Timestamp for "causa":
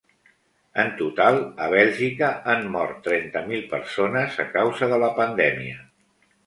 4.59-4.95